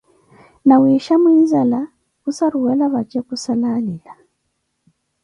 Nawisha 0.67 1.13
mwinzala 1.21 1.79
khussaruwela 2.21 2.85
vatje 2.93 3.19
khussala 3.27 3.67
alila. 3.77 4.13